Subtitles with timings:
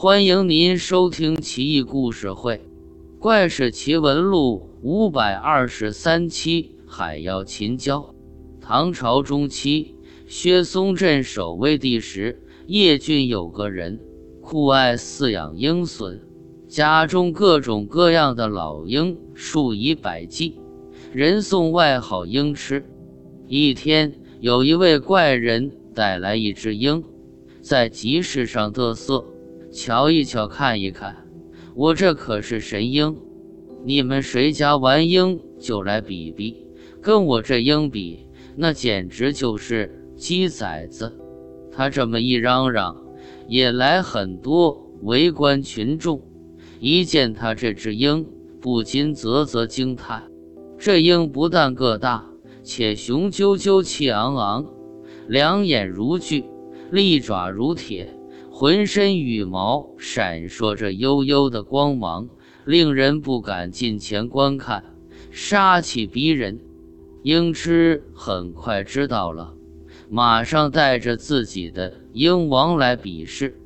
[0.00, 2.54] 欢迎您收听《奇异故事会·
[3.18, 6.76] 怪事奇闻录》五百二十三期。
[6.86, 8.14] 海妖秦娇。
[8.60, 9.96] 唐朝中期，
[10.28, 13.98] 薛松镇守卫地时，叶郡有个人
[14.40, 16.20] 酷爱饲养鹰隼，
[16.68, 20.60] 家中各种各样的老鹰数以百计，
[21.12, 22.84] 人送外号“鹰吃”。
[23.48, 27.02] 一天，有一位怪人带来一只鹰，
[27.60, 29.24] 在集市上得瑟。
[29.78, 31.14] 瞧一瞧，看一看，
[31.76, 33.16] 我这可是神鹰！
[33.84, 36.66] 你们谁家玩鹰就来比比，
[37.00, 41.16] 跟我这鹰比，那简直就是鸡崽子！
[41.70, 42.96] 他这么一嚷嚷，
[43.46, 46.20] 也来很多围观群众，
[46.80, 48.26] 一见他这只鹰，
[48.60, 50.24] 不禁啧啧惊叹：
[50.76, 52.26] 这鹰不但个大，
[52.64, 54.66] 且雄赳赳气昂昂，
[55.28, 56.44] 两眼如炬，
[56.90, 58.12] 利爪如铁。
[58.60, 62.28] 浑身羽毛闪烁着幽幽的光芒，
[62.64, 64.82] 令人不敢近前观看，
[65.30, 66.58] 杀气逼人。
[67.22, 69.54] 鹰痴很快知道了，
[70.10, 73.56] 马上带着自己的鹰王来比试，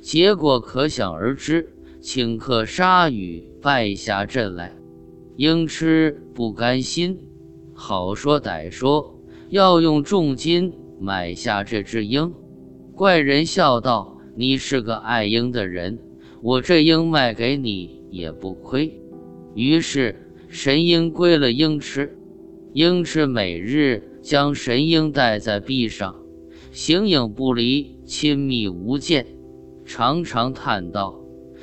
[0.00, 4.76] 结果可想而知，顷刻杀羽败下阵来。
[5.34, 7.18] 鹰痴不甘心，
[7.74, 9.18] 好说歹说，
[9.48, 12.32] 要用重金买下这只鹰。
[12.94, 14.15] 怪人笑道。
[14.38, 15.98] 你是个爱鹰的人，
[16.42, 19.00] 我这鹰卖给你也不亏。
[19.54, 20.14] 于是
[20.50, 22.18] 神鹰归了鹰吃，
[22.74, 26.14] 鹰吃每日将神鹰带在臂上，
[26.70, 29.24] 形影不离，亲密无间，
[29.86, 31.18] 常常叹道：“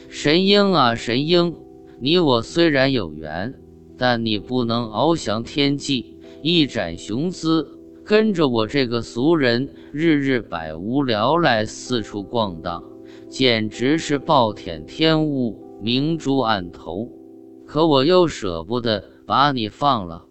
[0.09, 1.53] 神鹰啊，神鹰，
[1.99, 3.53] 你我虽然有缘，
[3.95, 12.83] 但你不能翱翔天际，一展雄姿。”跟着我这个俗人，日日百无聊赖四处逛荡，
[13.29, 17.09] 简直是暴殄天物，明珠暗投。
[17.65, 20.25] 可我又舍不得把你放了，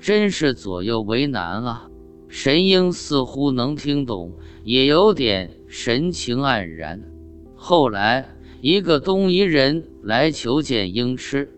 [0.00, 1.90] 真是左右为难啊！
[2.26, 4.32] 神鹰似乎能听懂，
[4.64, 7.02] 也有点神情黯然。
[7.54, 11.52] 后来，一个东夷人来求见鹰痴，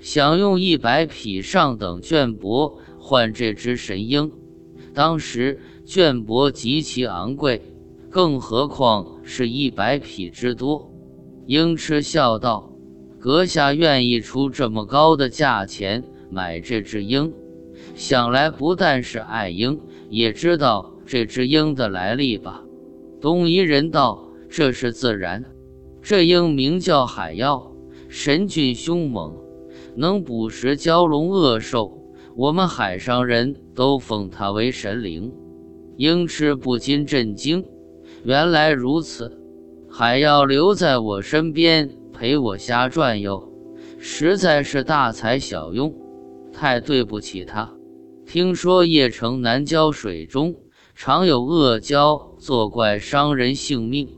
[0.00, 4.32] 想用一百匹上等绢帛换这只神鹰。
[4.94, 7.62] 当时绢帛极其昂贵，
[8.10, 10.92] 更何况是一百匹之多。
[11.46, 12.72] 鹰痴笑道
[13.18, 17.32] ：“阁下愿意出这么高的价钱买这只鹰，
[17.94, 22.62] 想来不但是爱鹰，也知道这只鹰的来历吧？”
[23.20, 25.44] 东夷人道：“这是自然。
[26.02, 27.72] 这鹰名叫海妖，
[28.08, 29.36] 神俊凶猛，
[29.96, 31.98] 能捕食蛟龙恶兽。”
[32.34, 35.30] 我们海上人都奉他为神灵，
[35.98, 37.62] 鹰翅不禁震惊。
[38.24, 39.38] 原来如此，
[39.90, 43.52] 还要留在我身边陪我瞎转悠，
[43.98, 45.94] 实在是大材小用，
[46.50, 47.70] 太对不起他。
[48.24, 50.54] 听说邺城南郊水中
[50.94, 54.08] 常有恶蛟作怪，伤人性命，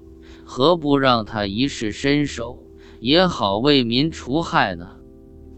[0.44, 2.62] 何不让他一试身手，
[3.00, 4.98] 也好为民除害呢？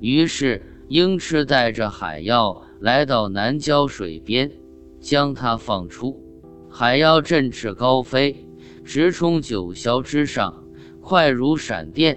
[0.00, 0.72] 于是。
[0.88, 4.52] 鹰翅带着海妖来到南郊水边，
[5.00, 6.22] 将它放出。
[6.70, 8.46] 海妖振翅高飞，
[8.84, 10.64] 直冲九霄之上，
[11.00, 12.16] 快如闪电。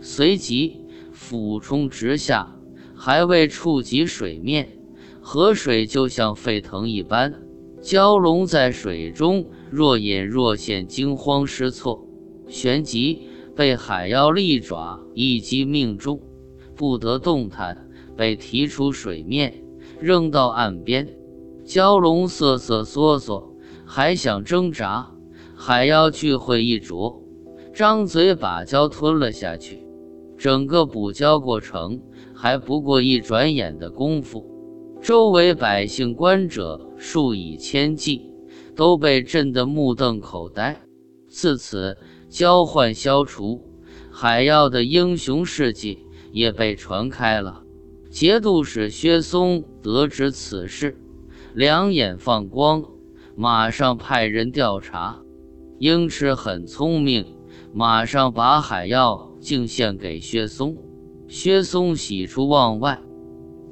[0.00, 2.56] 随即俯冲直下，
[2.94, 4.68] 还未触及水面，
[5.20, 7.34] 河水就像沸腾一般。
[7.82, 12.06] 蛟龙在水中若隐若现，惊慌失措，
[12.46, 13.22] 旋即
[13.56, 16.20] 被海妖利爪一击命中，
[16.76, 17.88] 不得动弹。
[18.16, 19.64] 被提出水面，
[20.00, 21.08] 扔到岸边。
[21.64, 25.10] 蛟龙瑟瑟缩缩，还想挣扎。
[25.56, 27.22] 海妖聚会一啄，
[27.72, 29.82] 张嘴把蛟吞了下去。
[30.36, 32.00] 整个捕蛟过程
[32.34, 34.44] 还不过一转眼的功夫，
[35.00, 38.30] 周围百姓观者数以千计，
[38.74, 40.82] 都被震得目瞪口呆。
[41.28, 41.96] 自此，
[42.28, 43.62] 交换消除，
[44.10, 46.00] 海妖的英雄事迹
[46.32, 47.63] 也被传开了。
[48.14, 50.96] 节度使薛松得知此事，
[51.52, 52.84] 两眼放光，
[53.34, 55.20] 马上派人调查。
[55.80, 57.26] 鹰翅很聪明，
[57.72, 60.76] 马上把海药敬献给薛松。
[61.26, 63.00] 薛松喜出望外，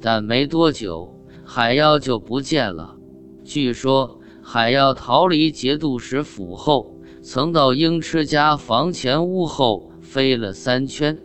[0.01, 2.97] 但没多久，海妖就不见了。
[3.45, 11.17] 据说海妖逃离节度使府后，曾到鹰翅家房前屋后飞了三圈，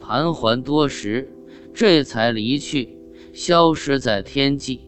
[0.00, 1.32] 盘桓多时。
[1.78, 2.96] 这才离去，
[3.34, 4.85] 消失在天际。